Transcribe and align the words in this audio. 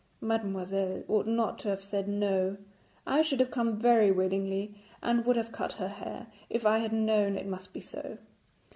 'Mademoiselle 0.19 1.03
ought 1.07 1.27
not 1.27 1.59
to 1.59 1.69
have 1.69 1.83
said 1.83 2.07
"no"; 2.07 2.57
I 3.05 3.21
should 3.21 3.39
have 3.39 3.51
come 3.51 3.77
very 3.77 4.09
willingly 4.09 4.73
and 4.99 5.23
would 5.27 5.35
have 5.35 5.51
cut 5.51 5.73
her 5.73 5.89
hair, 5.89 6.25
if 6.49 6.65
I 6.65 6.79
had 6.79 6.91
known 6.91 7.37
it 7.37 7.45
must 7.45 7.71
be 7.71 7.81
so.' 7.81 8.17